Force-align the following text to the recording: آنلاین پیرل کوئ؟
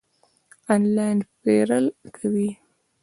آنلاین 0.73 1.17
پیرل 1.41 1.85
کوئ؟ 2.15 2.47